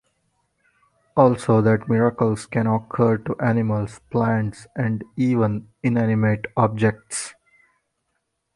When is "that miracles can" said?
1.61-2.65